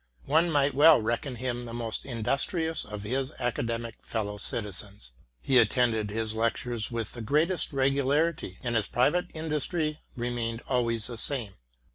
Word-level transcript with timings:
One 0.25 0.49
might 0.49 0.73
well 0.73 0.99
reckon 0.99 1.35
him 1.35 1.65
the 1.65 1.75
most 1.75 2.07
industrious 2.07 2.83
of 2.85 3.03
his 3.03 3.31
academical 3.37 4.01
fellow 4.03 4.37
citizens. 4.37 5.11
He 5.39 5.59
attended 5.59 6.09
his 6.09 6.33
lectures 6.33 6.89
with 6.89 7.11
the 7.13 7.21
greatest 7.21 7.71
regu 7.71 8.03
larity, 8.07 8.57
and 8.63 8.75
his 8.75 8.87
private 8.87 9.27
industry 9.35 9.99
remained 10.17 10.63
always 10.67 11.05
the 11.05 11.19
same. 11.19 11.53